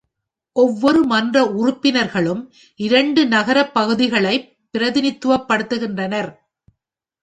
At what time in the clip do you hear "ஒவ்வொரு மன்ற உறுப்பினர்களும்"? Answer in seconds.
0.55-2.41